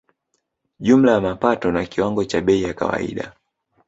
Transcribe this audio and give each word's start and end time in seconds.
Jumla 0.79 1.11
ya 1.11 1.21
mapato 1.21 1.71
na 1.71 1.85
kiwango 1.85 2.25
cha 2.25 2.41
bei 2.41 2.63
ya 2.63 2.73
kawaida 2.73 3.33